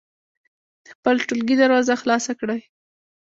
[0.85, 2.61] د خپل ټولګي دروازه خلاصه کړئ.